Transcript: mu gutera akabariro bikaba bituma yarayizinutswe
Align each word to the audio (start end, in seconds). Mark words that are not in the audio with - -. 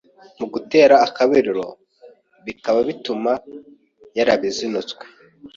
mu 0.37 0.45
gutera 0.53 0.95
akabariro 1.07 1.65
bikaba 2.45 2.79
bituma 2.89 3.31
yarayizinutswe 4.17 5.03